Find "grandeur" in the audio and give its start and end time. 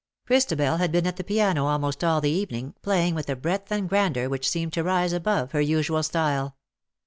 3.87-4.29